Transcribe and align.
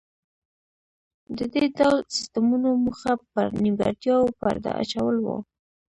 د 1.37 1.39
دې 1.53 1.65
ډول 1.77 1.97
سیستمونو 2.15 2.69
موخه 2.85 3.13
پر 3.31 3.47
نیمګړتیاوو 3.63 4.35
پرده 4.39 4.71
اچول 4.81 5.15
و 5.21 5.27